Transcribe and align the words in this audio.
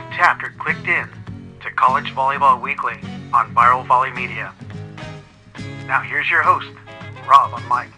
You've 0.00 0.12
tapped 0.12 0.42
or 0.42 0.54
clicked 0.58 0.86
in 0.86 1.06
to 1.60 1.70
College 1.72 2.14
Volleyball 2.14 2.60
Weekly 2.60 2.94
on 3.34 3.54
Viral 3.54 3.86
Volley 3.86 4.10
Media. 4.12 4.54
Now 5.86 6.00
here's 6.00 6.30
your 6.30 6.42
host, 6.42 6.70
Rob 7.28 7.52
on 7.52 7.62
mic. 7.68 7.90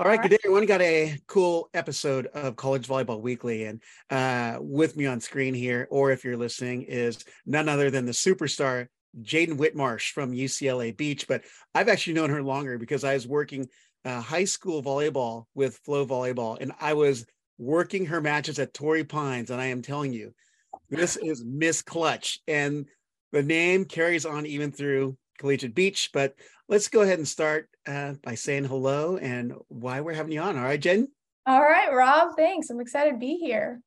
All 0.00 0.06
right, 0.06 0.20
good 0.20 0.30
day, 0.30 0.38
everyone. 0.42 0.66
Got 0.66 0.80
a 0.80 1.16
cool 1.28 1.70
episode 1.74 2.26
of 2.26 2.56
College 2.56 2.88
Volleyball 2.88 3.20
Weekly, 3.20 3.66
and 3.66 3.80
uh, 4.10 4.58
with 4.60 4.96
me 4.96 5.06
on 5.06 5.20
screen 5.20 5.54
here, 5.54 5.86
or 5.90 6.10
if 6.10 6.24
you're 6.24 6.36
listening, 6.36 6.82
is 6.82 7.24
none 7.46 7.68
other 7.68 7.90
than 7.90 8.06
the 8.06 8.12
superstar 8.12 8.88
Jaden 9.22 9.56
Whitmarsh 9.56 10.12
from 10.12 10.32
UCLA 10.32 10.96
Beach. 10.96 11.26
But 11.26 11.42
I've 11.74 11.88
actually 11.88 12.14
known 12.14 12.30
her 12.30 12.42
longer 12.42 12.78
because 12.78 13.04
I 13.04 13.14
was 13.14 13.26
working 13.26 13.68
uh, 14.04 14.20
high 14.20 14.44
school 14.44 14.82
volleyball 14.82 15.44
with 15.54 15.78
Flow 15.84 16.06
Volleyball, 16.06 16.58
and 16.60 16.72
I 16.80 16.94
was 16.94 17.26
working 17.58 18.06
her 18.06 18.20
matches 18.20 18.58
at 18.58 18.74
Torrey 18.74 19.04
Pines. 19.04 19.50
And 19.50 19.60
I 19.60 19.66
am 19.66 19.82
telling 19.82 20.12
you, 20.12 20.32
this 20.88 21.16
is 21.16 21.44
Miss 21.44 21.82
Clutch, 21.82 22.40
and 22.46 22.86
the 23.32 23.42
name 23.42 23.84
carries 23.84 24.26
on 24.26 24.46
even 24.46 24.72
through 24.72 25.16
Collegiate 25.38 25.74
Beach. 25.74 26.10
But 26.12 26.34
let's 26.68 26.88
go 26.88 27.02
ahead 27.02 27.18
and 27.18 27.28
start 27.28 27.68
uh, 27.86 28.14
by 28.22 28.34
saying 28.34 28.64
hello 28.64 29.16
and 29.16 29.54
why 29.68 30.00
we're 30.00 30.14
having 30.14 30.32
you 30.32 30.40
on. 30.40 30.56
All 30.56 30.64
right, 30.64 30.80
Jen. 30.80 31.08
All 31.46 31.62
right, 31.62 31.92
Rob. 31.92 32.36
Thanks. 32.36 32.70
I'm 32.70 32.80
excited 32.80 33.12
to 33.12 33.18
be 33.18 33.36
here. 33.36 33.80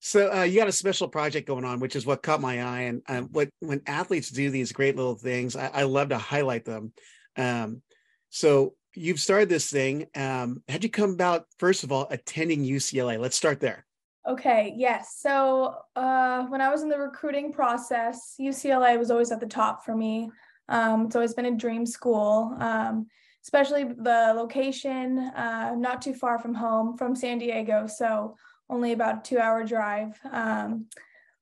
So 0.00 0.32
uh, 0.32 0.42
you 0.42 0.58
got 0.58 0.68
a 0.68 0.72
special 0.72 1.08
project 1.08 1.48
going 1.48 1.64
on, 1.64 1.80
which 1.80 1.96
is 1.96 2.06
what 2.06 2.22
caught 2.22 2.40
my 2.40 2.62
eye. 2.62 3.00
And 3.08 3.28
what 3.32 3.48
when 3.60 3.82
athletes 3.86 4.30
do 4.30 4.50
these 4.50 4.72
great 4.72 4.96
little 4.96 5.16
things, 5.16 5.56
I, 5.56 5.68
I 5.68 5.82
love 5.82 6.10
to 6.10 6.18
highlight 6.18 6.64
them. 6.64 6.92
Um, 7.36 7.82
so 8.30 8.74
you've 8.94 9.20
started 9.20 9.48
this 9.48 9.70
thing. 9.70 10.06
Um, 10.14 10.62
how'd 10.68 10.84
you 10.84 10.90
come 10.90 11.10
about? 11.10 11.46
First 11.58 11.84
of 11.84 11.92
all, 11.92 12.06
attending 12.10 12.64
UCLA. 12.64 13.18
Let's 13.18 13.36
start 13.36 13.60
there. 13.60 13.84
Okay. 14.26 14.74
Yes. 14.76 15.16
So 15.20 15.74
uh, 15.96 16.44
when 16.46 16.60
I 16.60 16.68
was 16.68 16.82
in 16.82 16.88
the 16.88 16.98
recruiting 16.98 17.52
process, 17.52 18.34
UCLA 18.38 18.98
was 18.98 19.10
always 19.10 19.32
at 19.32 19.40
the 19.40 19.46
top 19.46 19.84
for 19.84 19.96
me. 19.96 20.30
Um, 20.68 21.06
it's 21.06 21.16
always 21.16 21.34
been 21.34 21.46
a 21.46 21.56
dream 21.56 21.86
school, 21.86 22.54
um, 22.60 23.06
especially 23.42 23.84
the 23.84 24.34
location, 24.36 25.18
uh, 25.18 25.74
not 25.78 26.02
too 26.02 26.12
far 26.12 26.38
from 26.38 26.54
home, 26.54 26.96
from 26.98 27.16
San 27.16 27.38
Diego. 27.38 27.86
So 27.86 28.36
only 28.70 28.92
about 28.92 29.18
a 29.18 29.28
two 29.28 29.38
hour 29.38 29.64
drive. 29.64 30.18
Um, 30.30 30.86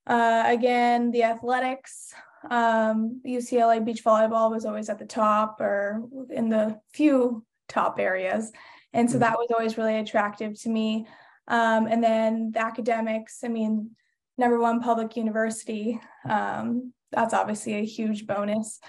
uh, 0.07 0.45
again, 0.47 1.11
the 1.11 1.25
athletics, 1.25 2.15
um, 2.51 3.21
UCLA 3.27 3.85
beach 3.85 4.05
volleyball 4.05 4.51
was 4.51 4.65
always 4.65 4.89
at 4.89 4.99
the 4.99 5.07
top 5.07 5.61
or 5.61 6.03
in 6.31 6.49
the 6.49 6.81
few 6.93 7.45
top 7.69 7.99
areas. 7.99 8.53
And 8.93 9.11
so 9.11 9.15
mm-hmm. 9.15 9.23
that 9.23 9.39
was 9.39 9.49
always 9.53 9.77
really 9.77 9.97
attractive 9.97 10.61
to 10.63 10.69
me. 10.69 11.07
Um, 11.49 11.87
and 11.87 12.03
then 12.03 12.53
the 12.53 12.61
academics, 12.61 13.41
I 13.45 13.49
mean, 13.49 13.91
number 14.39 14.59
one 14.59 14.81
public 14.81 15.17
university, 15.17 16.01
um, 16.29 16.93
that's 17.13 17.35
obviously 17.35 17.75
a 17.75 17.85
huge 17.85 18.27
bonus. 18.27 18.81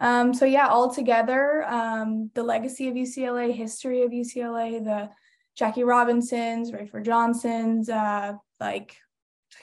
Um, 0.00 0.32
so 0.32 0.44
yeah, 0.44 0.68
all 0.68 0.92
together, 0.92 1.64
um, 1.68 2.30
the 2.34 2.42
legacy 2.42 2.88
of 2.88 2.94
UCLA, 2.94 3.52
history 3.52 4.02
of 4.02 4.10
UCLA, 4.10 4.82
the 4.82 5.10
Jackie 5.56 5.84
Robinsons, 5.84 6.70
Rafer 6.70 7.04
Johnsons, 7.04 7.88
uh, 7.88 8.34
like 8.60 8.96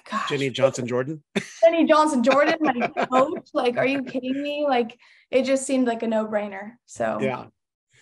gosh, 0.09 0.29
Jenny 0.29 0.49
Johnson 0.49 0.87
Jordan. 0.87 1.23
Jenny 1.61 1.85
Johnson 1.85 2.23
Jordan, 2.23 2.55
my 2.61 2.87
coach. 3.11 3.49
Like, 3.53 3.77
are 3.77 3.85
you 3.85 4.03
kidding 4.03 4.41
me? 4.41 4.65
Like, 4.67 4.97
it 5.31 5.43
just 5.43 5.65
seemed 5.65 5.87
like 5.87 6.03
a 6.03 6.07
no-brainer. 6.07 6.73
So 6.85 7.17
yeah. 7.21 7.45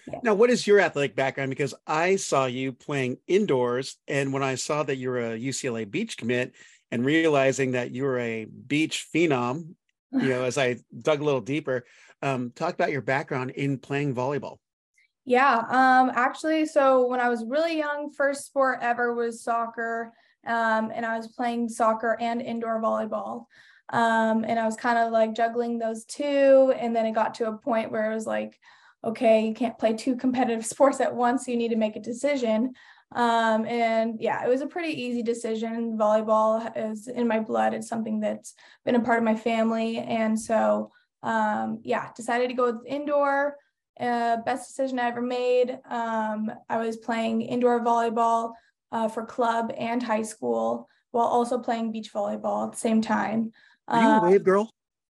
yeah. 0.08 0.20
Now, 0.24 0.34
what 0.34 0.50
is 0.50 0.68
your 0.68 0.80
athletic 0.80 1.16
background? 1.16 1.50
Because 1.50 1.74
I 1.86 2.18
saw 2.18 2.46
you 2.46 2.74
playing 2.74 3.18
indoors, 3.28 3.98
and 4.08 4.34
when 4.34 4.44
I 4.44 4.56
saw 4.56 4.84
that 4.84 4.98
you 4.98 5.10
were 5.10 5.34
a 5.34 5.40
UCLA 5.40 5.90
beach 5.90 6.18
commit, 6.18 6.54
and 6.92 7.06
realizing 7.06 7.72
that 7.72 7.92
you 7.92 8.04
were 8.04 8.20
a 8.20 8.46
beach 8.46 9.08
phenom, 9.14 9.76
you 10.12 10.30
know, 10.30 10.44
as 10.46 10.58
I 10.58 10.78
dug 10.98 11.22
a 11.22 11.24
little 11.24 11.42
deeper, 11.42 11.86
um, 12.22 12.52
talk 12.56 12.74
about 12.74 12.92
your 12.92 13.02
background 13.02 13.52
in 13.52 13.78
playing 13.78 14.16
volleyball. 14.16 14.58
Yeah, 15.28 15.58
um, 15.68 16.10
actually, 16.16 16.66
so 16.68 17.06
when 17.06 17.20
I 17.20 17.28
was 17.28 17.44
really 17.44 17.78
young, 17.78 18.12
first 18.12 18.46
sport 18.46 18.80
ever 18.82 19.14
was 19.14 19.44
soccer, 19.44 20.14
um, 20.46 20.90
and 20.96 21.06
I 21.06 21.18
was 21.18 21.28
playing 21.28 21.68
soccer 21.68 22.16
and 22.22 22.42
indoor 22.42 22.82
volleyball. 22.82 23.44
Um, 23.90 24.46
and 24.48 24.58
I 24.58 24.64
was 24.66 24.78
kind 24.78 24.98
of 24.98 25.12
like 25.12 25.36
juggling 25.36 25.80
those 25.80 26.06
two. 26.06 26.74
And 26.80 26.96
then 26.96 27.06
it 27.06 27.12
got 27.12 27.34
to 27.36 27.50
a 27.50 27.58
point 27.58 27.92
where 27.92 28.10
it 28.10 28.16
was 28.16 28.26
like, 28.26 28.58
okay, 29.04 29.46
you 29.46 29.54
can't 29.54 29.78
play 29.78 29.94
two 29.94 30.16
competitive 30.16 30.66
sports 30.74 31.02
at 31.02 31.14
once. 31.14 31.44
So 31.46 31.52
you 31.52 31.58
need 31.58 31.72
to 31.72 31.76
make 31.76 31.98
a 31.98 32.02
decision. 32.02 32.74
Um, 33.14 33.66
and 33.66 34.22
yeah, 34.22 34.46
it 34.46 34.50
was 34.50 34.62
a 34.62 34.68
pretty 34.68 34.94
easy 35.02 35.24
decision. 35.24 35.98
Volleyball 35.98 36.72
is 36.78 37.10
in 37.10 37.28
my 37.28 37.42
blood. 37.42 37.74
It's 37.74 37.90
something 37.90 38.22
that's 38.22 38.54
been 38.86 38.96
a 38.96 39.02
part 39.02 39.18
of 39.18 39.26
my 39.26 39.36
family. 39.36 39.98
And 39.98 40.40
so 40.40 40.94
um, 41.22 41.82
yeah, 41.84 42.12
decided 42.16 42.48
to 42.48 42.54
go 42.54 42.72
with 42.72 42.86
indoor. 42.86 43.58
Uh, 44.00 44.38
best 44.38 44.68
decision 44.68 45.00
I 45.00 45.08
ever 45.08 45.22
made. 45.22 45.80
Um, 45.90 46.52
I 46.70 46.78
was 46.78 46.98
playing 46.98 47.42
indoor 47.42 47.84
volleyball 47.84 48.54
uh, 48.92 49.08
for 49.08 49.26
club 49.26 49.72
and 49.78 50.02
high 50.02 50.24
school 50.24 50.88
while 51.12 51.26
also 51.26 51.58
playing 51.58 51.92
beach 51.92 52.14
volleyball 52.14 52.68
at 52.68 52.74
the 52.74 52.78
same 52.78 53.02
time. 53.02 53.52
Are 53.88 54.02
you 54.02 54.10
a 54.10 54.32
wave 54.32 54.44
girl? 54.44 54.72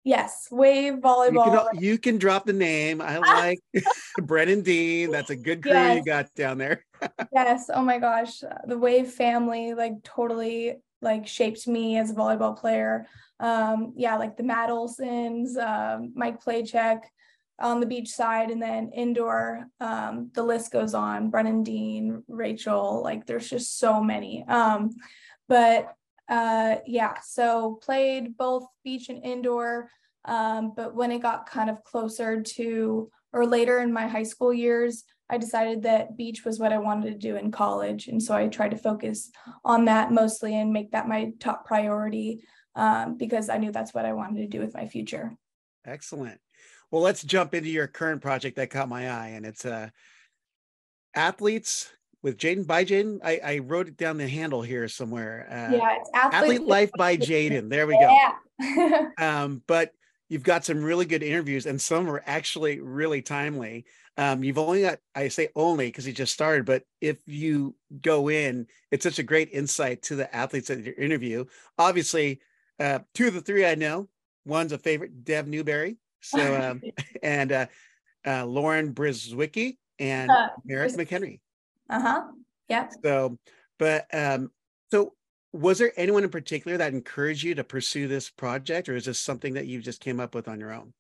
Yes, 0.04 0.48
wave 0.50 0.94
volleyball. 0.94 1.46
You 1.46 1.70
can, 1.72 1.82
you 1.82 1.98
can 1.98 2.18
drop 2.18 2.46
the 2.46 2.52
name. 2.52 3.02
I 3.02 3.18
like 3.18 3.58
Brennan 4.22 4.62
Dean. 4.62 5.10
That's 5.10 5.30
a 5.30 5.36
good 5.36 5.62
crew 5.62 5.72
yes. 5.72 5.96
you 5.96 6.04
got 6.04 6.34
down 6.34 6.58
there. 6.58 6.84
yes. 7.32 7.68
Oh 7.72 7.82
my 7.82 7.98
gosh, 7.98 8.42
the 8.66 8.78
wave 8.78 9.08
family 9.08 9.74
like 9.74 10.02
totally 10.04 10.76
like 11.02 11.26
shaped 11.26 11.66
me 11.66 11.98
as 11.98 12.10
a 12.10 12.14
volleyball 12.14 12.56
player. 12.56 13.06
Um, 13.40 13.92
yeah, 13.96 14.16
like 14.16 14.36
the 14.36 14.42
Matt 14.42 14.70
Olsons, 14.70 15.56
um, 15.56 16.12
Mike 16.14 16.42
Playcheck 16.42 17.02
on 17.60 17.80
the 17.80 17.86
beach 17.86 18.08
side, 18.08 18.50
and 18.50 18.62
then 18.62 18.90
indoor, 18.94 19.66
um, 19.80 20.30
the 20.34 20.42
list 20.42 20.72
goes 20.72 20.94
on. 20.94 21.30
Brennan 21.30 21.62
Dean, 21.62 22.22
Rachel, 22.28 23.02
like 23.02 23.26
there's 23.26 23.50
just 23.50 23.78
so 23.78 24.02
many. 24.02 24.44
Um, 24.46 24.90
but 25.48 25.94
uh, 26.28 26.76
yeah, 26.86 27.14
so 27.24 27.78
played 27.82 28.36
both 28.36 28.66
beach 28.84 29.08
and 29.08 29.24
indoor. 29.24 29.90
Um, 30.24 30.72
but 30.76 30.94
when 30.94 31.10
it 31.10 31.22
got 31.22 31.48
kind 31.48 31.70
of 31.70 31.82
closer 31.84 32.42
to 32.42 33.10
or 33.32 33.46
later 33.46 33.80
in 33.80 33.92
my 33.92 34.06
high 34.06 34.22
school 34.22 34.52
years, 34.52 35.04
I 35.30 35.38
decided 35.38 35.82
that 35.82 36.16
beach 36.16 36.44
was 36.44 36.58
what 36.58 36.72
I 36.72 36.78
wanted 36.78 37.12
to 37.12 37.18
do 37.18 37.36
in 37.36 37.50
college. 37.50 38.08
And 38.08 38.22
so 38.22 38.34
I 38.34 38.48
tried 38.48 38.70
to 38.70 38.76
focus 38.76 39.30
on 39.64 39.84
that 39.86 40.12
mostly 40.12 40.54
and 40.54 40.72
make 40.72 40.92
that 40.92 41.08
my 41.08 41.32
top 41.38 41.66
priority 41.66 42.44
um, 42.74 43.16
because 43.16 43.48
I 43.48 43.58
knew 43.58 43.72
that's 43.72 43.92
what 43.92 44.06
I 44.06 44.12
wanted 44.12 44.40
to 44.40 44.46
do 44.46 44.60
with 44.60 44.74
my 44.74 44.86
future. 44.86 45.36
Excellent. 45.88 46.40
Well, 46.90 47.02
let's 47.02 47.22
jump 47.22 47.54
into 47.54 47.70
your 47.70 47.86
current 47.86 48.22
project 48.22 48.56
that 48.56 48.70
caught 48.70 48.88
my 48.88 49.10
eye, 49.10 49.28
and 49.28 49.44
it's 49.44 49.64
uh, 49.64 49.88
athletes 51.14 51.90
with 52.22 52.38
Jaden 52.38 52.66
by 52.66 52.84
Jaden. 52.84 53.20
I, 53.22 53.40
I 53.44 53.58
wrote 53.58 53.88
it 53.88 53.96
down 53.96 54.18
the 54.18 54.28
handle 54.28 54.62
here 54.62 54.88
somewhere. 54.88 55.46
Uh, 55.50 55.76
yeah, 55.76 55.96
it's 55.98 56.10
athlete, 56.14 56.42
athlete 56.42 56.62
life 56.62 56.90
by 56.96 57.16
Jaden. 57.16 57.68
There 57.68 57.86
we 57.86 57.94
go. 57.94 58.16
Yeah. 58.60 59.08
um, 59.18 59.62
but 59.66 59.92
you've 60.28 60.42
got 60.42 60.64
some 60.64 60.82
really 60.82 61.04
good 61.04 61.22
interviews, 61.22 61.66
and 61.66 61.80
some 61.80 62.08
are 62.08 62.22
actually 62.26 62.80
really 62.80 63.22
timely. 63.22 63.84
Um, 64.16 64.42
you've 64.42 64.58
only 64.58 64.82
got, 64.82 64.98
I 65.14 65.28
say 65.28 65.48
only 65.54 65.86
because 65.86 66.06
you 66.06 66.12
just 66.12 66.32
started, 66.32 66.66
but 66.66 66.82
if 67.00 67.18
you 67.26 67.76
go 68.02 68.28
in, 68.28 68.66
it's 68.90 69.04
such 69.04 69.18
a 69.18 69.22
great 69.22 69.50
insight 69.52 70.02
to 70.02 70.16
the 70.16 70.34
athletes 70.34 70.68
that 70.68 70.84
you 70.84 70.94
interview. 70.98 71.44
Obviously, 71.78 72.40
uh, 72.80 73.00
two 73.14 73.28
of 73.28 73.34
the 73.34 73.40
three 73.40 73.64
I 73.64 73.74
know. 73.74 74.08
One's 74.48 74.72
a 74.72 74.78
favorite, 74.78 75.24
Dev 75.24 75.46
Newberry. 75.46 75.98
So, 76.20 76.56
um, 76.62 76.82
and 77.22 77.52
uh, 77.52 77.66
uh, 78.26 78.46
Lauren 78.46 78.94
Brzykcy 78.94 79.76
and 79.98 80.30
uh, 80.30 80.48
Merrick 80.64 80.94
McHenry. 80.94 81.40
Uh 81.90 82.00
huh. 82.00 82.22
Yeah. 82.68 82.88
So, 83.04 83.38
but 83.78 84.06
um, 84.12 84.50
so 84.90 85.14
was 85.52 85.78
there 85.78 85.92
anyone 85.96 86.24
in 86.24 86.30
particular 86.30 86.76
that 86.78 86.92
encouraged 86.92 87.42
you 87.42 87.54
to 87.54 87.64
pursue 87.64 88.08
this 88.08 88.30
project, 88.30 88.88
or 88.88 88.96
is 88.96 89.04
this 89.04 89.20
something 89.20 89.54
that 89.54 89.66
you 89.66 89.80
just 89.80 90.00
came 90.00 90.18
up 90.18 90.34
with 90.34 90.48
on 90.48 90.60
your 90.60 90.72
own? 90.72 90.92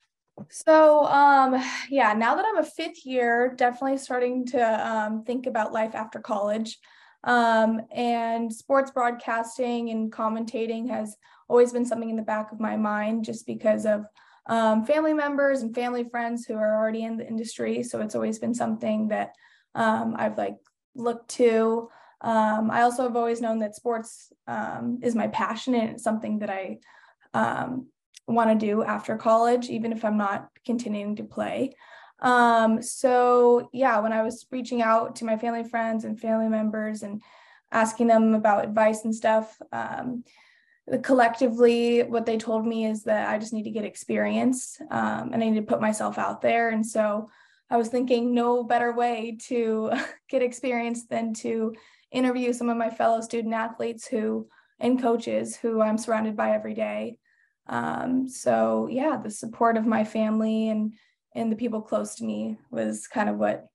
So, 0.50 1.04
um, 1.06 1.60
yeah, 1.90 2.12
now 2.12 2.36
that 2.36 2.44
I'm 2.46 2.58
a 2.58 2.64
fifth 2.64 3.04
year, 3.04 3.54
definitely 3.56 3.98
starting 3.98 4.46
to 4.46 4.88
um, 4.88 5.24
think 5.24 5.46
about 5.46 5.72
life 5.72 5.94
after 5.94 6.20
college. 6.20 6.78
Um, 7.24 7.80
and 7.90 8.52
sports 8.52 8.92
broadcasting 8.92 9.90
and 9.90 10.12
commentating 10.12 10.88
has 10.88 11.16
always 11.48 11.72
been 11.72 11.86
something 11.86 12.10
in 12.10 12.16
the 12.16 12.22
back 12.22 12.52
of 12.52 12.60
my 12.60 12.76
mind 12.76 13.24
just 13.24 13.46
because 13.46 13.86
of 13.86 14.04
um, 14.46 14.84
family 14.84 15.12
members 15.12 15.62
and 15.62 15.74
family 15.74 16.04
friends 16.04 16.46
who 16.46 16.54
are 16.54 16.76
already 16.76 17.04
in 17.04 17.16
the 17.16 17.26
industry. 17.26 17.82
So 17.82 18.00
it's 18.00 18.14
always 18.14 18.38
been 18.38 18.54
something 18.54 19.08
that 19.08 19.32
um, 19.74 20.14
I've 20.18 20.38
like 20.38 20.56
looked 20.94 21.30
to. 21.32 21.90
Um, 22.20 22.70
I 22.70 22.82
also 22.82 23.04
have 23.04 23.16
always 23.16 23.40
known 23.40 23.60
that 23.60 23.76
sports 23.76 24.32
um, 24.46 25.00
is 25.02 25.14
my 25.14 25.28
passion 25.28 25.74
and 25.74 25.90
it's 25.90 26.02
something 26.02 26.40
that 26.40 26.50
I 26.50 26.78
want 28.26 28.50
to 28.50 28.66
do 28.66 28.82
after 28.82 29.16
college, 29.16 29.68
even 29.68 29.92
if 29.92 30.04
I'm 30.04 30.18
not 30.18 30.48
continuing 30.64 31.16
to 31.16 31.24
play. 31.24 31.74
Um, 32.20 32.82
so 32.82 33.68
yeah, 33.72 34.00
when 34.00 34.12
I 34.12 34.22
was 34.22 34.46
reaching 34.50 34.82
out 34.82 35.16
to 35.16 35.24
my 35.24 35.36
family 35.36 35.64
friends 35.64 36.04
and 36.04 36.20
family 36.20 36.48
members 36.48 37.02
and 37.02 37.22
asking 37.70 38.08
them 38.08 38.34
about 38.34 38.64
advice 38.64 39.04
and 39.04 39.14
stuff, 39.14 39.56
um, 39.72 40.24
collectively 41.02 42.02
what 42.02 42.26
they 42.26 42.38
told 42.38 42.66
me 42.66 42.86
is 42.86 43.04
that 43.04 43.28
I 43.28 43.38
just 43.38 43.52
need 43.52 43.64
to 43.64 43.70
get 43.70 43.84
experience 43.84 44.78
um, 44.90 45.30
and 45.32 45.42
I 45.42 45.48
need 45.48 45.56
to 45.56 45.62
put 45.62 45.80
myself 45.80 46.18
out 46.18 46.40
there. 46.40 46.70
And 46.70 46.84
so 46.86 47.28
I 47.70 47.76
was 47.76 47.88
thinking 47.88 48.34
no 48.34 48.64
better 48.64 48.92
way 48.92 49.38
to 49.48 49.92
get 50.30 50.42
experience 50.42 51.06
than 51.06 51.34
to 51.34 51.74
interview 52.10 52.52
some 52.52 52.68
of 52.68 52.76
my 52.76 52.90
fellow 52.90 53.20
student 53.20 53.54
athletes 53.54 54.06
who 54.06 54.48
and 54.80 55.00
coaches 55.00 55.56
who 55.56 55.80
I'm 55.80 55.98
surrounded 55.98 56.36
by 56.36 56.52
every 56.52 56.74
day. 56.74 57.18
Um, 57.66 58.28
so 58.28 58.88
yeah, 58.90 59.18
the 59.22 59.30
support 59.30 59.76
of 59.76 59.86
my 59.86 60.04
family 60.04 60.68
and 60.68 60.94
and 61.34 61.52
the 61.52 61.56
people 61.56 61.82
close 61.82 62.16
to 62.16 62.24
me 62.24 62.58
was 62.70 63.06
kind 63.06 63.28
of 63.28 63.36
what 63.36 63.66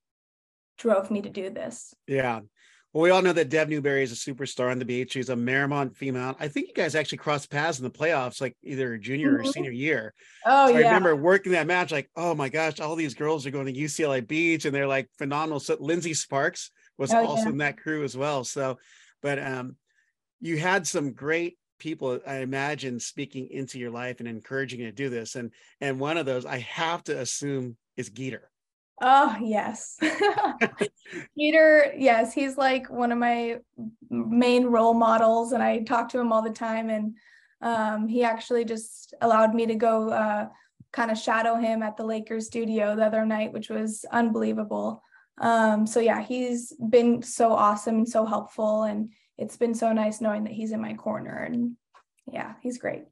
drove 0.77 1.12
me 1.12 1.21
to 1.21 1.30
do 1.30 1.50
this. 1.50 1.94
Yeah. 2.07 2.42
Well, 2.94 3.01
we 3.01 3.10
all 3.10 3.24
know 3.24 3.34
that 3.34 3.50
Dev 3.50 3.69
Newberry 3.69 4.04
is 4.04 4.12
a 4.12 4.16
superstar 4.16 4.69
on 4.69 4.78
the 4.78 4.86
beach. 4.86 5.13
She's 5.13 5.30
a 5.30 5.36
Marymount 5.36 5.95
female. 5.95 6.36
I 6.40 6.48
think 6.48 6.68
you 6.68 6.75
guys 6.75 6.94
actually 6.94 7.18
crossed 7.18 7.50
paths 7.50 7.80
in 7.80 7.84
the 7.84 7.90
playoffs, 7.90 8.40
like 8.40 8.56
either 8.62 9.00
junior 9.00 9.31
mm-hmm. 9.31 9.48
or 9.48 9.51
senior 9.51 9.72
year. 9.72 10.13
Oh, 10.45 10.68
so 10.68 10.78
yeah. 10.78 10.86
I 10.86 10.88
remember 10.90 11.16
working 11.16 11.54
that 11.54 11.66
match, 11.66 11.92
like, 11.92 12.12
oh 12.16 12.36
my 12.36 12.50
gosh, 12.50 12.80
all 12.80 12.95
these 12.95 13.16
girls 13.16 13.48
are 13.48 13.51
going 13.51 13.66
to 13.66 13.74
UCLA 13.74 14.25
Beach 14.25 14.66
and 14.66 14.75
they're 14.75 14.88
like 14.88 15.10
phenomenal. 15.18 15.60
So 15.60 15.75
Lindsay 15.80 16.13
Sparks 16.13 16.69
was 17.00 17.12
oh, 17.12 17.25
also 17.25 17.45
yeah. 17.45 17.50
in 17.50 17.57
that 17.57 17.78
crew 17.78 18.04
as 18.04 18.16
well. 18.16 18.44
So, 18.44 18.78
but 19.24 19.40
um, 19.40 19.75
you 20.40 20.60
had 20.60 20.86
some 20.86 21.13
great 21.13 21.57
people, 21.80 22.19
I 22.28 22.38
imagine, 22.38 23.00
speaking 23.00 23.50
into 23.50 23.80
your 23.80 23.90
life 23.90 24.19
and 24.19 24.30
encouraging 24.30 24.81
you 24.81 24.86
to 24.86 24.92
do 24.92 25.10
this. 25.10 25.34
And 25.34 25.51
and 25.81 26.00
one 26.00 26.18
of 26.18 26.28
those, 26.28 26.45
I 26.45 26.60
have 26.60 27.04
to 27.06 27.19
assume, 27.19 27.75
is 27.98 28.12
Geeter. 28.12 28.42
Oh, 29.01 29.38
yes. 29.42 29.98
Peter, 31.38 31.94
yes, 31.98 32.34
he's 32.34 32.57
like 32.57 32.90
one 32.90 33.12
of 33.12 33.18
my 33.18 33.57
main 34.10 34.66
role 34.66 34.94
models, 34.94 35.51
and 35.51 35.63
I 35.63 35.80
talk 35.80 36.10
to 36.10 36.19
him 36.19 36.31
all 36.31 36.42
the 36.42 36.51
time. 36.51 36.90
And 36.90 37.18
um, 37.62 38.07
he 38.07 38.24
actually 38.24 38.66
just 38.66 39.13
allowed 39.22 39.54
me 39.54 39.66
to 39.66 39.75
go 39.75 40.10
uh, 40.10 40.48
kind 40.92 41.12
of 41.12 41.18
shadow 41.18 41.56
him 41.56 41.81
at 41.81 41.98
the 41.98 42.06
Lakers 42.06 42.45
studio 42.45 42.95
the 42.95 43.06
other 43.06 43.25
night, 43.25 43.51
which 43.51 43.69
was 43.69 44.06
unbelievable. 44.12 45.01
Um, 45.40 45.88
so, 45.88 46.00
yeah, 46.00 46.22
he's 46.22 46.74
been 46.74 47.24
so 47.24 47.51
awesome 47.51 47.95
and 47.95 48.10
so 48.10 48.25
helpful. 48.25 48.84
And 48.84 49.12
it's 49.38 49.57
been 49.57 49.74
so 49.74 49.92
nice 49.92 50.22
knowing 50.22 50.44
that 50.44 50.54
he's 50.54 50.72
in 50.72 50.81
my 50.81 50.94
corner. 50.94 51.44
And 51.44 51.75
yeah, 52.31 52.54
he's 52.62 52.78
great. 52.78 53.04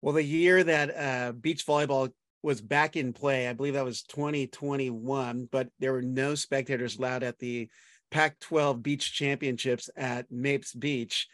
Well, 0.00 0.14
the 0.14 0.24
year 0.24 0.64
that 0.64 0.96
uh, 0.96 1.32
beach 1.32 1.64
volleyball 1.66 2.12
was 2.42 2.60
back 2.60 2.96
in 2.96 3.12
play. 3.12 3.48
I 3.48 3.52
believe 3.52 3.74
that 3.74 3.84
was 3.84 4.02
2021, 4.02 5.48
but 5.50 5.68
there 5.78 5.92
were 5.92 6.02
no 6.02 6.34
spectators 6.34 6.96
allowed 6.96 7.22
at 7.22 7.38
the 7.38 7.68
Pac 8.10 8.38
12 8.40 8.82
beach 8.82 9.12
championships 9.12 9.88
at 9.96 10.30
Mapes 10.30 10.74
Beach. 10.74 11.28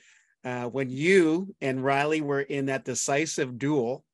Uh, 0.44 0.64
when 0.66 0.90
you 0.90 1.55
and 1.60 1.84
Riley 1.84 2.20
were 2.20 2.40
in 2.40 2.66
that 2.66 2.84
decisive 2.84 3.58
duel 3.58 4.05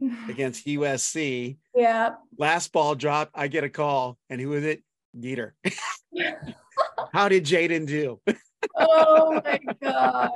against 0.28 0.66
USC, 0.66 1.56
yeah, 1.74 2.10
last 2.38 2.72
ball 2.72 2.94
drop, 2.94 3.30
I 3.34 3.48
get 3.48 3.64
a 3.64 3.68
call, 3.68 4.18
and 4.30 4.40
who 4.40 4.50
was 4.50 4.64
it? 4.64 4.82
Geeter. 5.18 5.52
How 7.12 7.28
did 7.28 7.44
Jaden 7.44 7.86
do? 7.86 8.20
oh 8.76 9.40
my 9.44 9.60
gosh. 9.82 10.30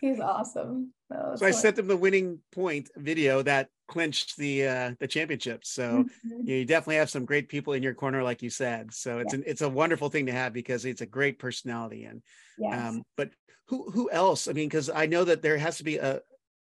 He's 0.00 0.20
awesome. 0.20 0.92
So 1.36 1.44
I 1.44 1.50
sent 1.50 1.78
him 1.78 1.88
the 1.88 1.96
winning 1.96 2.38
point 2.52 2.88
video 2.96 3.42
that 3.42 3.68
clinched 3.90 4.36
the 4.36 4.66
uh, 4.66 4.90
the 5.00 5.08
championship. 5.08 5.64
So 5.64 6.04
mm-hmm. 6.04 6.48
you 6.48 6.64
definitely 6.64 6.96
have 6.96 7.10
some 7.10 7.24
great 7.24 7.48
people 7.48 7.72
in 7.72 7.82
your 7.82 7.92
corner, 7.92 8.22
like 8.22 8.40
you 8.40 8.48
said. 8.48 8.94
So 8.94 9.18
it's 9.18 9.34
an, 9.34 9.42
it's 9.46 9.62
a 9.62 9.68
wonderful 9.68 10.08
thing 10.08 10.26
to 10.26 10.32
have 10.32 10.52
because 10.52 10.84
it's 10.84 11.00
a 11.00 11.06
great 11.06 11.38
personality. 11.40 12.04
And 12.04 12.22
yes. 12.56 12.80
um, 12.80 13.02
but 13.16 13.30
who 13.66 13.90
who 13.90 14.08
else? 14.10 14.46
I 14.46 14.52
mean, 14.52 14.68
because 14.68 14.88
I 14.88 15.06
know 15.06 15.24
that 15.24 15.42
there 15.42 15.58
has 15.58 15.78
to 15.78 15.84
be 15.84 15.98
a 15.98 16.20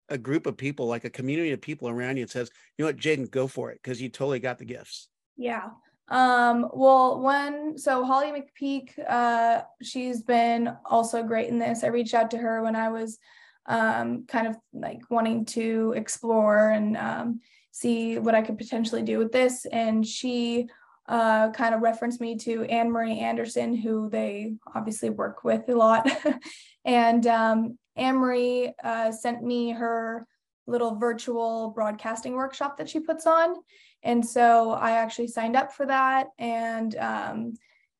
a 0.09 0.17
group 0.17 0.47
of 0.47 0.57
people, 0.57 0.87
like 0.87 1.05
a 1.05 1.09
community 1.09 1.51
of 1.51 1.61
people 1.61 1.87
around 1.87 2.17
you 2.17 2.25
that 2.25 2.31
says, 2.31 2.49
you 2.77 2.83
know 2.83 2.89
what, 2.89 2.97
Jaden, 2.97 3.29
go 3.29 3.47
for 3.47 3.71
it 3.71 3.79
because 3.81 4.01
you 4.01 4.09
totally 4.09 4.39
got 4.39 4.57
the 4.57 4.65
gifts. 4.65 5.07
Yeah. 5.37 5.69
Um, 6.07 6.67
well, 6.73 7.21
one, 7.21 7.77
so 7.77 8.03
Holly 8.03 8.31
McPeak, 8.31 8.97
uh, 9.07 9.61
she's 9.83 10.23
been 10.23 10.75
also 10.83 11.21
great 11.21 11.49
in 11.49 11.59
this. 11.59 11.83
I 11.83 11.87
reached 11.87 12.15
out 12.15 12.31
to 12.31 12.37
her 12.39 12.63
when 12.63 12.75
I 12.75 12.89
was 12.89 13.19
um, 13.69 14.25
kind 14.27 14.47
of 14.47 14.57
like 14.73 14.99
wanting 15.09 15.45
to 15.45 15.93
explore 15.95 16.71
and 16.71 16.97
um, 16.97 17.39
see 17.71 18.17
what 18.17 18.35
I 18.35 18.41
could 18.41 18.57
potentially 18.57 19.03
do 19.03 19.19
with 19.19 19.31
this. 19.31 19.65
And 19.71 20.05
she 20.05 20.67
uh, 21.07 21.51
kind 21.51 21.73
of 21.73 21.81
referenced 21.81 22.19
me 22.19 22.35
to 22.39 22.63
Anne 22.65 22.91
Marie 22.91 23.19
Anderson, 23.19 23.75
who 23.75 24.09
they 24.09 24.55
obviously 24.75 25.11
work 25.11 25.43
with 25.43 25.69
a 25.69 25.75
lot. 25.75 26.09
and 26.85 27.25
um, 27.27 27.77
Anne 27.95 28.17
Marie 28.17 28.73
uh, 28.83 29.11
sent 29.11 29.43
me 29.43 29.71
her 29.71 30.27
little 30.67 30.95
virtual 30.95 31.69
broadcasting 31.69 32.33
workshop 32.33 32.77
that 32.77 32.89
she 32.89 32.99
puts 32.99 33.25
on. 33.25 33.55
And 34.03 34.25
so 34.25 34.71
I 34.71 34.91
actually 34.91 35.27
signed 35.27 35.55
up 35.55 35.73
for 35.73 35.85
that. 35.85 36.27
And 36.37 36.95
um, 36.95 37.53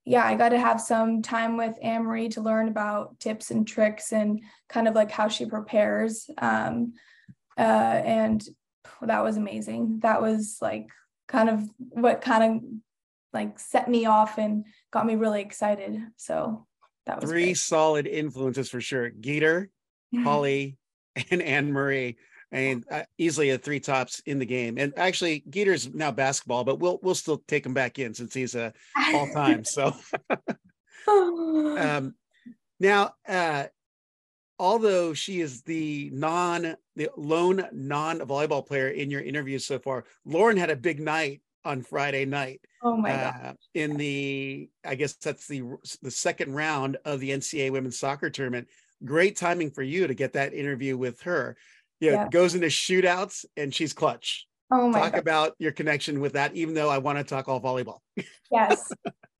yeah, 0.10 0.26
I 0.26 0.34
got 0.34 0.50
to 0.50 0.60
have 0.60 0.82
some 0.82 1.22
time 1.22 1.56
with 1.56 1.78
Anne 1.84 2.06
Marie 2.06 2.30
to 2.30 2.42
learn 2.42 2.68
about 2.68 3.20
tips 3.20 3.52
and 3.52 3.68
tricks 3.68 4.12
and 4.12 4.42
kind 4.68 4.88
of 4.88 4.96
like 4.96 5.12
how 5.12 5.28
she 5.28 5.46
prepares. 5.46 6.28
Um, 6.40 6.94
uh, 7.56 7.62
and 7.62 8.44
that 9.04 9.24
was 9.24 9.38
amazing. 9.38 10.00
That 10.00 10.20
was 10.20 10.58
like 10.64 10.88
kind 11.28 11.48
of 11.48 11.70
what 11.78 12.22
kind 12.22 12.44
of 12.44 12.64
like 13.34 13.60
set 13.60 13.88
me 13.88 14.08
off 14.08 14.40
and 14.40 14.66
got 14.90 15.06
me 15.06 15.14
really 15.14 15.42
excited. 15.42 16.02
So 16.18 16.66
that 17.06 17.22
was 17.22 17.30
three 17.30 17.44
great. 17.44 17.58
solid 17.58 18.08
influences 18.08 18.68
for 18.68 18.82
sure. 18.82 19.12
Geeter, 19.12 19.68
Holly, 20.24 20.80
and 21.30 21.44
Anne 21.44 21.72
Marie 21.72 22.18
and 22.52 22.86
uh, 22.90 23.04
easily 23.18 23.52
a 23.52 23.58
three 23.58 23.80
tops 23.80 24.22
in 24.26 24.40
the 24.40 24.46
game. 24.46 24.78
And 24.78 24.94
actually, 24.98 25.44
Geeter's 25.50 25.94
now 25.94 26.12
basketball, 26.12 26.64
but 26.64 26.80
we'll 26.80 27.00
we'll 27.02 27.16
still 27.16 27.44
take 27.48 27.66
him 27.66 27.74
back 27.74 28.00
in 28.00 28.14
since 28.14 28.34
he's 28.34 28.56
a 28.56 28.74
all 29.14 29.32
time. 29.32 29.64
So, 29.64 29.94
um, 31.08 32.16
now, 32.80 33.14
uh, 33.28 33.66
although 34.58 35.14
she 35.14 35.42
is 35.42 35.62
the 35.64 36.10
non 36.14 36.76
the 36.96 37.10
lone 37.18 37.66
non 37.72 38.20
volleyball 38.20 38.66
player 38.66 38.90
in 38.90 39.12
your 39.12 39.22
interview 39.22 39.60
so 39.60 39.80
far, 39.80 40.06
Lauren 40.26 40.58
had 40.58 40.70
a 40.70 40.76
big 40.76 41.00
night 41.00 41.42
on 41.66 41.82
Friday 41.82 42.26
night. 42.26 42.62
Oh 42.82 42.98
my 42.98 43.12
uh, 43.12 43.32
god! 43.32 43.58
In 43.76 43.98
the 43.98 44.70
I 44.84 44.96
guess 44.96 45.14
that's 45.14 45.48
the 45.48 45.64
the 46.02 46.12
second 46.12 46.54
round 46.56 46.98
of 47.06 47.20
the 47.20 47.30
NCAA 47.30 47.72
women's 47.72 48.00
soccer 48.00 48.30
tournament. 48.30 48.68
Great 49.06 49.38
timing 49.38 49.72
for 49.72 49.82
you 49.82 50.08
to 50.08 50.14
get 50.14 50.34
that 50.34 50.54
interview 50.54 50.98
with 50.98 51.22
her 51.22 51.56
yeah, 52.00 52.12
yeah. 52.12 52.30
goes 52.30 52.56
into 52.56 52.68
shootouts 52.68 53.46
and 53.58 53.74
she's 53.74 53.94
clutch. 53.94 54.48
Oh 54.72 54.90
my 54.90 55.00
talk 55.00 55.14
God. 55.14 55.20
about 55.20 55.56
your 55.60 55.72
connection 55.72 56.20
with 56.20 56.34
that, 56.34 56.56
even 56.56 56.74
though 56.74 56.90
I 56.90 57.00
want 57.00 57.18
to 57.18 57.24
talk 57.24 57.48
all 57.48 57.62
volleyball. 57.62 58.00
yes. 58.52 58.92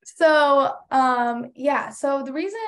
So 0.04 0.72
um 0.90 1.50
yeah, 1.54 1.90
so 1.90 2.22
the 2.22 2.32
reason 2.32 2.60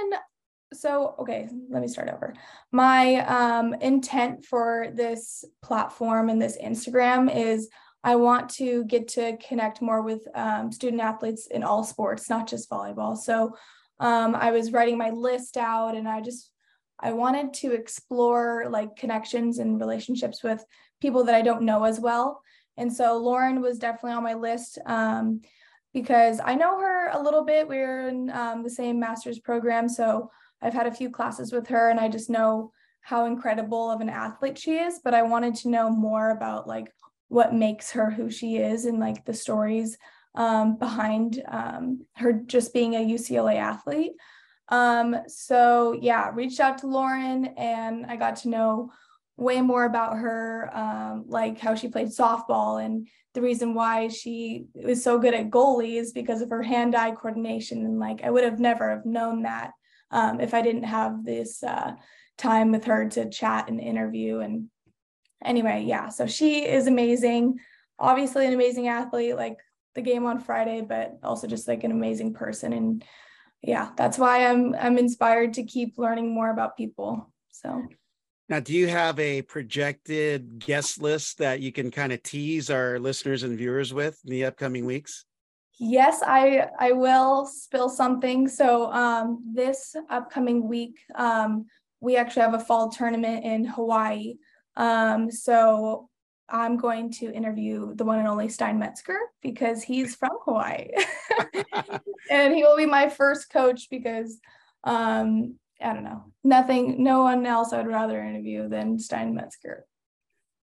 so 0.72 1.16
okay, 1.18 1.48
let 1.68 1.82
me 1.82 1.88
start 1.88 2.08
over. 2.08 2.34
My 2.70 3.16
um 3.26 3.74
intent 3.74 4.44
for 4.44 4.88
this 4.94 5.44
platform 5.62 6.28
and 6.28 6.40
this 6.40 6.56
Instagram 6.62 7.34
is 7.34 7.68
I 8.04 8.16
want 8.16 8.48
to 8.50 8.84
get 8.84 9.08
to 9.08 9.36
connect 9.36 9.80
more 9.80 10.02
with 10.02 10.26
um, 10.34 10.72
student 10.72 11.00
athletes 11.00 11.46
in 11.46 11.62
all 11.62 11.84
sports, 11.84 12.28
not 12.28 12.48
just 12.48 12.68
volleyball. 12.68 13.16
So 13.16 13.56
um, 14.00 14.34
I 14.34 14.50
was 14.50 14.72
writing 14.72 14.98
my 14.98 15.10
list 15.10 15.56
out 15.56 15.94
and 15.94 16.08
I 16.08 16.20
just 16.20 16.50
I 17.02 17.12
wanted 17.12 17.52
to 17.54 17.72
explore 17.72 18.66
like 18.70 18.96
connections 18.96 19.58
and 19.58 19.80
relationships 19.80 20.42
with 20.42 20.64
people 21.00 21.24
that 21.24 21.34
I 21.34 21.42
don't 21.42 21.62
know 21.62 21.84
as 21.84 21.98
well. 21.98 22.42
And 22.76 22.92
so 22.92 23.18
Lauren 23.18 23.60
was 23.60 23.78
definitely 23.78 24.12
on 24.12 24.22
my 24.22 24.34
list 24.34 24.78
um, 24.86 25.40
because 25.92 26.40
I 26.42 26.54
know 26.54 26.80
her 26.80 27.08
a 27.08 27.22
little 27.22 27.44
bit. 27.44 27.68
We 27.68 27.78
are 27.78 28.08
in 28.08 28.30
um, 28.30 28.62
the 28.62 28.70
same 28.70 29.00
master's 29.00 29.40
program. 29.40 29.88
So 29.88 30.30
I've 30.62 30.72
had 30.72 30.86
a 30.86 30.94
few 30.94 31.10
classes 31.10 31.52
with 31.52 31.66
her 31.68 31.90
and 31.90 31.98
I 31.98 32.08
just 32.08 32.30
know 32.30 32.72
how 33.00 33.26
incredible 33.26 33.90
of 33.90 34.00
an 34.00 34.08
athlete 34.08 34.56
she 34.56 34.78
is. 34.78 35.00
But 35.02 35.12
I 35.12 35.22
wanted 35.22 35.56
to 35.56 35.68
know 35.68 35.90
more 35.90 36.30
about 36.30 36.68
like 36.68 36.90
what 37.28 37.52
makes 37.52 37.90
her 37.92 38.10
who 38.10 38.30
she 38.30 38.56
is 38.56 38.84
and 38.84 39.00
like 39.00 39.24
the 39.24 39.34
stories 39.34 39.98
um, 40.34 40.78
behind 40.78 41.42
um, 41.48 42.06
her 42.16 42.32
just 42.32 42.72
being 42.72 42.94
a 42.94 42.98
UCLA 42.98 43.56
athlete. 43.56 44.12
Um, 44.72 45.16
so 45.28 45.92
yeah, 46.00 46.30
reached 46.32 46.58
out 46.58 46.78
to 46.78 46.86
Lauren 46.86 47.44
and 47.58 48.06
I 48.06 48.16
got 48.16 48.36
to 48.36 48.48
know 48.48 48.90
way 49.36 49.60
more 49.60 49.84
about 49.84 50.16
her, 50.16 50.70
um, 50.72 51.24
like 51.28 51.58
how 51.58 51.74
she 51.74 51.88
played 51.88 52.08
softball 52.08 52.82
and 52.82 53.06
the 53.34 53.42
reason 53.42 53.74
why 53.74 54.08
she 54.08 54.64
was 54.74 55.04
so 55.04 55.18
good 55.18 55.34
at 55.34 55.50
goalie 55.50 55.98
is 56.00 56.12
because 56.12 56.40
of 56.40 56.48
her 56.48 56.62
hand-eye 56.62 57.12
coordination. 57.12 57.84
And 57.84 57.98
like 57.98 58.24
I 58.24 58.30
would 58.30 58.44
have 58.44 58.60
never 58.60 58.88
have 58.88 59.04
known 59.04 59.42
that 59.42 59.72
um, 60.10 60.40
if 60.40 60.54
I 60.54 60.62
didn't 60.62 60.84
have 60.84 61.22
this 61.22 61.62
uh, 61.62 61.92
time 62.38 62.72
with 62.72 62.84
her 62.84 63.08
to 63.10 63.28
chat 63.28 63.68
and 63.68 63.78
interview. 63.78 64.38
And 64.38 64.68
anyway, 65.44 65.84
yeah. 65.86 66.08
So 66.08 66.26
she 66.26 66.66
is 66.66 66.86
amazing. 66.86 67.58
Obviously, 67.98 68.46
an 68.46 68.54
amazing 68.54 68.88
athlete, 68.88 69.36
like 69.36 69.58
the 69.94 70.02
game 70.02 70.24
on 70.24 70.38
Friday, 70.38 70.80
but 70.80 71.18
also 71.22 71.46
just 71.46 71.68
like 71.68 71.84
an 71.84 71.92
amazing 71.92 72.32
person. 72.32 72.72
And 72.72 73.04
yeah, 73.62 73.90
that's 73.96 74.18
why 74.18 74.46
I'm 74.46 74.74
I'm 74.74 74.98
inspired 74.98 75.54
to 75.54 75.62
keep 75.62 75.98
learning 75.98 76.34
more 76.34 76.50
about 76.50 76.76
people. 76.76 77.32
So 77.50 77.86
now, 78.48 78.60
do 78.60 78.74
you 78.74 78.88
have 78.88 79.18
a 79.18 79.42
projected 79.42 80.58
guest 80.58 81.00
list 81.00 81.38
that 81.38 81.60
you 81.60 81.72
can 81.72 81.90
kind 81.90 82.12
of 82.12 82.22
tease 82.22 82.70
our 82.70 82.98
listeners 82.98 83.44
and 83.44 83.56
viewers 83.56 83.94
with 83.94 84.18
in 84.24 84.30
the 84.30 84.44
upcoming 84.44 84.84
weeks? 84.84 85.24
Yes, 85.78 86.22
I 86.26 86.68
I 86.78 86.92
will 86.92 87.46
spill 87.46 87.88
something. 87.88 88.48
So 88.48 88.92
um, 88.92 89.42
this 89.54 89.96
upcoming 90.10 90.68
week, 90.68 90.98
um, 91.14 91.66
we 92.00 92.16
actually 92.16 92.42
have 92.42 92.54
a 92.54 92.60
fall 92.60 92.90
tournament 92.90 93.44
in 93.44 93.64
Hawaii. 93.64 94.34
Um, 94.76 95.30
so 95.30 96.08
I'm 96.52 96.76
going 96.76 97.10
to 97.14 97.32
interview 97.32 97.94
the 97.94 98.04
one 98.04 98.18
and 98.18 98.28
only 98.28 98.48
Stein 98.48 98.78
Metzger 98.78 99.18
because 99.42 99.82
he's 99.82 100.14
from 100.20 100.36
Hawaii, 100.44 100.88
and 102.30 102.54
he 102.54 102.62
will 102.62 102.76
be 102.76 102.86
my 102.86 103.08
first 103.08 103.50
coach 103.50 103.88
because 103.90 104.38
um, 104.84 105.56
I 105.80 105.92
don't 105.92 106.04
know, 106.04 106.24
nothing, 106.44 107.02
no 107.02 107.22
one 107.22 107.44
else 107.46 107.72
I'd 107.72 107.86
rather 107.88 108.22
interview 108.22 108.68
than 108.68 108.98
Stein 108.98 109.34
Metzger 109.34 109.86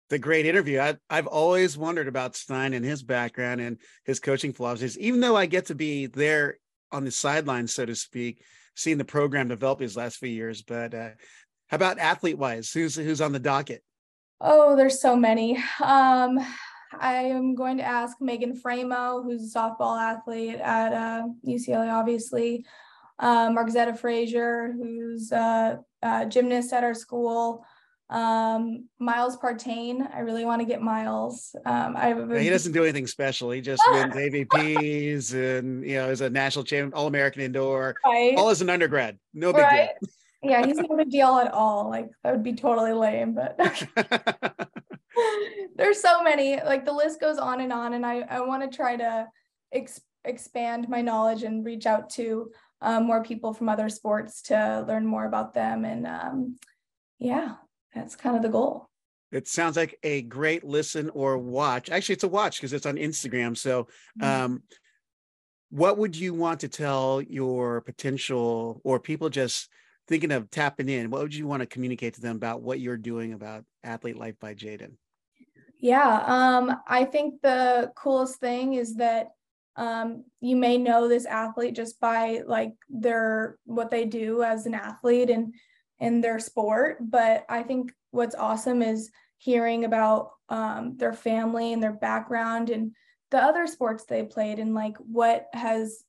the 0.09 0.19
great 0.19 0.45
interview. 0.45 0.79
I, 0.79 0.95
I've 1.09 1.25
always 1.25 1.75
wondered 1.75 2.07
about 2.07 2.35
Stein 2.35 2.73
and 2.73 2.85
his 2.85 3.01
background 3.01 3.61
and 3.61 3.79
his 4.05 4.19
coaching 4.19 4.53
philosophies, 4.53 4.95
even 4.99 5.21
though 5.21 5.35
I 5.35 5.47
get 5.47 5.65
to 5.67 5.75
be 5.75 6.05
there 6.05 6.59
on 6.91 7.03
the 7.03 7.09
sidelines, 7.09 7.73
so 7.73 7.83
to 7.83 7.95
speak, 7.95 8.43
seeing 8.75 8.99
the 8.99 9.05
program 9.05 9.47
develop 9.47 9.79
these 9.79 9.97
last 9.97 10.17
few 10.17 10.29
years. 10.29 10.61
But 10.61 10.93
uh, 10.93 11.09
how 11.67 11.75
about 11.75 11.97
athlete 11.97 12.37
wise? 12.37 12.71
Who's 12.71 12.95
who's 12.95 13.21
on 13.21 13.31
the 13.31 13.39
docket? 13.39 13.83
Oh, 14.45 14.75
there's 14.75 15.01
so 15.01 15.15
many. 15.15 15.55
Um, 15.81 16.37
I 16.99 17.13
am 17.13 17.55
going 17.55 17.77
to 17.77 17.83
ask 17.83 18.17
Megan 18.19 18.59
Faraimo, 18.59 19.23
who's 19.23 19.55
a 19.55 19.57
softball 19.57 19.97
athlete 19.97 20.59
at 20.59 20.93
uh, 20.93 21.27
UCLA, 21.47 21.91
obviously. 21.91 22.65
Margzetta 23.21 23.97
Frazier, 23.97 24.73
who's 24.73 25.31
a, 25.31 25.79
a 26.01 26.25
gymnast 26.25 26.73
at 26.73 26.83
our 26.83 26.93
school. 26.93 27.65
Um, 28.09 28.89
Miles 28.99 29.37
Partain, 29.37 30.13
I 30.13 30.19
really 30.19 30.45
want 30.45 30.61
to 30.61 30.67
get 30.67 30.81
Miles. 30.81 31.55
Um, 31.65 31.95
I 31.95 32.13
he 32.37 32.49
doesn't 32.49 32.73
do 32.73 32.83
anything 32.83 33.07
special. 33.07 33.49
He 33.49 33.61
just 33.61 33.81
wins 33.89 34.13
AVPs 34.15 35.33
and 35.33 35.83
you 35.83 35.95
know 35.95 36.09
is 36.09 36.21
a 36.21 36.29
national 36.29 36.65
champion, 36.65 36.93
all 36.93 37.07
American 37.07 37.41
indoor, 37.41 37.95
right. 38.05 38.35
all 38.37 38.49
as 38.49 38.61
an 38.61 38.69
undergrad. 38.69 39.17
No 39.33 39.53
big 39.53 39.63
right. 39.63 39.89
deal. 39.99 40.09
Yeah, 40.43 40.65
he's 40.65 40.77
not 40.77 40.99
a 40.99 41.05
deal 41.05 41.37
at 41.37 41.51
all. 41.51 41.89
Like 41.89 42.09
that 42.23 42.33
would 42.33 42.43
be 42.43 42.53
totally 42.53 42.93
lame, 42.93 43.33
but 43.33 43.57
there's 45.75 46.01
so 46.01 46.21
many. 46.23 46.61
Like 46.61 46.85
the 46.85 46.93
list 46.93 47.19
goes 47.19 47.37
on 47.37 47.61
and 47.61 47.73
on, 47.73 47.93
and 47.93 48.05
I 48.05 48.21
I 48.21 48.41
want 48.41 48.69
to 48.69 48.75
try 48.75 48.95
to 48.97 49.27
ex- 49.71 50.01
expand 50.25 50.89
my 50.89 51.01
knowledge 51.01 51.43
and 51.43 51.65
reach 51.65 51.85
out 51.85 52.09
to 52.11 52.51
um, 52.81 53.05
more 53.05 53.23
people 53.23 53.53
from 53.53 53.69
other 53.69 53.89
sports 53.89 54.41
to 54.43 54.85
learn 54.87 55.05
more 55.05 55.25
about 55.25 55.53
them 55.53 55.85
and 55.85 56.05
um, 56.05 56.57
yeah 57.19 57.55
that's 57.93 58.15
kind 58.15 58.35
of 58.35 58.41
the 58.41 58.49
goal. 58.49 58.89
It 59.31 59.47
sounds 59.47 59.77
like 59.77 59.97
a 60.03 60.21
great 60.23 60.63
listen 60.63 61.09
or 61.09 61.37
watch. 61.37 61.89
Actually, 61.89 62.13
it's 62.13 62.23
a 62.23 62.27
watch 62.27 62.57
because 62.57 62.73
it's 62.73 62.85
on 62.85 62.95
Instagram. 62.95 63.57
So, 63.57 63.87
mm-hmm. 64.19 64.23
um, 64.23 64.63
what 65.69 65.97
would 65.97 66.15
you 66.15 66.35
want 66.35 66.59
to 66.59 66.67
tell 66.67 67.21
your 67.21 67.81
potential 67.81 68.79
or 68.83 68.99
people 68.99 69.29
just 69.29 69.69
thinking 70.07 70.31
of 70.31 70.49
tapping 70.49 70.89
in? 70.89 71.09
What 71.09 71.21
would 71.21 71.35
you 71.35 71.47
want 71.47 71.61
to 71.61 71.67
communicate 71.67 72.15
to 72.15 72.21
them 72.21 72.35
about 72.35 72.61
what 72.61 72.79
you're 72.79 72.97
doing 72.97 73.33
about 73.33 73.65
Athlete 73.83 74.17
Life 74.17 74.39
by 74.39 74.53
Jaden? 74.53 74.93
Yeah, 75.79 76.23
um, 76.25 76.77
I 76.87 77.03
think 77.03 77.41
the 77.41 77.91
coolest 77.95 78.39
thing 78.39 78.73
is 78.73 78.95
that 78.95 79.31
um, 79.75 80.23
you 80.39 80.55
may 80.55 80.77
know 80.77 81.07
this 81.07 81.25
athlete 81.25 81.75
just 81.75 81.99
by 81.99 82.41
like 82.45 82.73
their 82.89 83.57
what 83.65 83.89
they 83.89 84.05
do 84.05 84.43
as 84.43 84.65
an 84.65 84.75
athlete 84.75 85.29
and 85.29 85.53
in 85.99 86.21
their 86.21 86.39
sport. 86.39 86.97
But 87.01 87.45
I 87.49 87.63
think 87.63 87.91
what's 88.11 88.35
awesome 88.35 88.81
is 88.81 89.09
hearing 89.37 89.83
about 89.83 90.31
um, 90.49 90.95
their 90.97 91.13
family 91.13 91.73
and 91.73 91.81
their 91.81 91.93
background 91.93 92.69
and 92.69 92.91
the 93.31 93.43
other 93.43 93.65
sports 93.65 94.05
they 94.05 94.23
played 94.23 94.59
and 94.59 94.75
like 94.75 94.95
what 94.97 95.47
has 95.53 96.03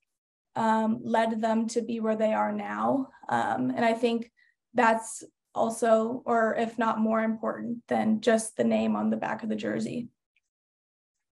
um, 0.57 1.01
led 1.03 1.41
them 1.41 1.69
to 1.69 1.83
be 1.83 2.01
where 2.01 2.17
they 2.17 2.33
are 2.33 2.53
now. 2.53 3.09
Um, 3.29 3.71
and 3.71 3.85
I 3.85 3.95
think 3.95 4.31
that's 4.75 5.23
also, 5.55 6.23
or 6.27 6.57
if 6.57 6.79
not 6.79 6.99
more 6.99 7.21
important 7.21 7.79
than 7.89 8.21
just 8.21 8.57
the 8.57 8.65
name 8.65 8.97
on 8.97 9.11
the 9.11 9.17
back 9.17 9.43
of 9.43 9.49
the 9.49 9.57
jersey 9.57 10.09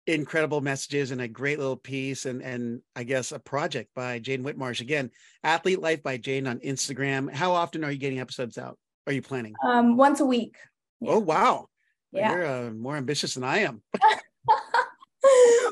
incredible 0.08 0.62
messages 0.62 1.12
and 1.12 1.22
a 1.22 1.28
great 1.28 1.60
little 1.60 1.78
piece 1.78 2.26
and 2.26 2.42
and 2.42 2.82
I 2.96 3.04
guess 3.04 3.32
a 3.32 3.40
project 3.40 3.92
by 3.96 4.20
Jaden 4.20 4.44
Whitmarsh. 4.44 4.82
Again, 4.82 5.12
Athlete 5.44 5.80
Life 5.80 6.04
by 6.04 6.18
Jaden 6.18 6.50
on 6.50 6.60
Instagram. 6.60 7.32
How 7.32 7.54
often 7.54 7.84
are 7.84 7.92
you 7.92 7.98
getting 7.98 8.20
episodes 8.20 8.58
out? 8.58 8.78
Are 9.08 9.14
you 9.14 9.22
planning? 9.22 9.54
Um, 9.64 9.98
once 9.98 10.20
a 10.20 10.26
week. 10.26 10.56
Yeah. 11.00 11.12
Oh 11.12 11.20
wow. 11.20 11.68
Yeah. 12.12 12.32
You're 12.32 12.46
uh, 12.46 12.72
more 12.72 12.98
ambitious 12.98 13.36
than 13.36 13.44
I 13.44 13.60
am. 13.60 13.82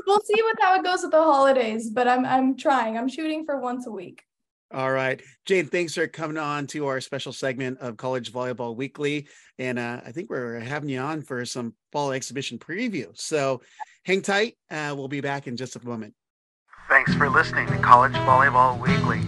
we'll 0.09 0.21
see 0.21 0.41
what 0.41 0.57
how 0.59 0.75
it 0.75 0.83
goes 0.83 1.03
with 1.03 1.11
the 1.11 1.23
holidays, 1.23 1.89
but 1.89 2.07
I'm 2.07 2.25
I'm 2.25 2.57
trying. 2.57 2.97
I'm 2.97 3.07
shooting 3.07 3.45
for 3.45 3.59
once 3.59 3.87
a 3.87 3.91
week. 3.91 4.23
All 4.71 4.91
right. 4.91 5.19
Jaden, 5.47 5.69
thanks 5.69 5.95
for 5.95 6.05
coming 6.07 6.37
on 6.37 6.67
to 6.67 6.85
our 6.87 7.01
special 7.01 7.33
segment 7.33 7.79
of 7.79 7.97
College 7.97 8.31
Volleyball 8.31 8.75
Weekly. 8.75 9.27
And 9.57 9.79
uh, 9.79 10.01
I 10.05 10.11
think 10.11 10.29
we're 10.29 10.59
having 10.59 10.89
you 10.89 10.99
on 10.99 11.23
for 11.23 11.43
some 11.43 11.73
fall 11.91 12.11
exhibition 12.11 12.59
preview. 12.59 13.07
So 13.19 13.61
hang 14.05 14.21
tight. 14.21 14.57
Uh, 14.69 14.93
we'll 14.95 15.07
be 15.07 15.21
back 15.21 15.47
in 15.47 15.57
just 15.57 15.75
a 15.75 15.83
moment. 15.83 16.13
Thanks 16.87 17.15
for 17.15 17.29
listening 17.31 17.65
to 17.67 17.77
College 17.79 18.13
Volleyball 18.13 18.79
Weekly. 18.79 19.21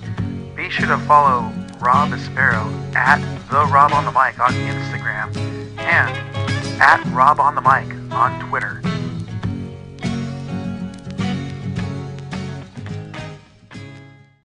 Be 0.55 0.69
sure 0.69 0.87
to 0.87 0.97
follow 0.99 1.51
Rob 1.79 2.11
Aspero 2.11 2.95
at 2.95 3.19
the 3.49 3.65
Rob 3.73 3.93
on 3.93 4.05
the 4.05 4.11
Mic 4.11 4.39
on 4.39 4.53
Instagram 4.53 5.35
and 5.79 6.79
at 6.79 7.03
Rob 7.13 7.39
on 7.39 7.55
the 7.55 7.61
Mic 7.61 8.13
on 8.13 8.47
Twitter. 8.47 8.81